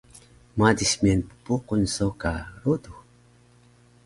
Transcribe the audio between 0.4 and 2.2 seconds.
Madis miyan ppuqun so